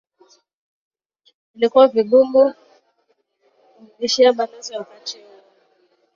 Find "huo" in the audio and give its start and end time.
5.17-5.41